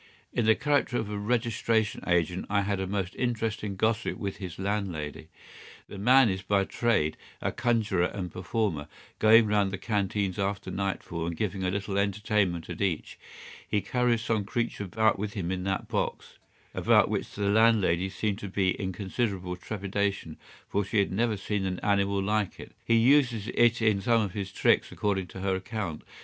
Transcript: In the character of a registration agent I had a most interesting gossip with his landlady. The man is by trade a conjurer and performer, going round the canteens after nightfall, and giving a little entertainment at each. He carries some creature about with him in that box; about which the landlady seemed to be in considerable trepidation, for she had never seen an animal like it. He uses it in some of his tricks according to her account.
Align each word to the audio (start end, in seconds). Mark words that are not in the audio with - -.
In 0.33 0.47
the 0.47 0.55
character 0.55 0.97
of 0.97 1.11
a 1.11 1.17
registration 1.19 2.03
agent 2.07 2.47
I 2.49 2.61
had 2.61 2.79
a 2.79 2.87
most 2.87 3.13
interesting 3.17 3.75
gossip 3.75 4.17
with 4.17 4.37
his 4.37 4.57
landlady. 4.57 5.27
The 5.87 5.99
man 5.99 6.27
is 6.27 6.41
by 6.41 6.63
trade 6.65 7.17
a 7.39 7.51
conjurer 7.51 8.05
and 8.07 8.31
performer, 8.31 8.87
going 9.19 9.45
round 9.45 9.69
the 9.69 9.77
canteens 9.77 10.39
after 10.39 10.71
nightfall, 10.71 11.27
and 11.27 11.37
giving 11.37 11.63
a 11.63 11.69
little 11.69 11.99
entertainment 11.99 12.67
at 12.67 12.81
each. 12.81 13.19
He 13.67 13.81
carries 13.81 14.21
some 14.23 14.43
creature 14.43 14.85
about 14.85 15.19
with 15.19 15.33
him 15.33 15.51
in 15.51 15.65
that 15.65 15.87
box; 15.87 16.39
about 16.73 17.07
which 17.07 17.29
the 17.35 17.47
landlady 17.49 18.09
seemed 18.09 18.39
to 18.39 18.47
be 18.49 18.69
in 18.71 18.93
considerable 18.93 19.55
trepidation, 19.55 20.37
for 20.67 20.83
she 20.83 20.97
had 20.97 21.11
never 21.11 21.37
seen 21.37 21.63
an 21.67 21.79
animal 21.81 22.19
like 22.23 22.59
it. 22.59 22.71
He 22.83 22.95
uses 22.95 23.49
it 23.53 23.83
in 23.83 24.01
some 24.01 24.21
of 24.23 24.33
his 24.33 24.51
tricks 24.51 24.91
according 24.91 25.27
to 25.27 25.41
her 25.41 25.55
account. 25.57 26.01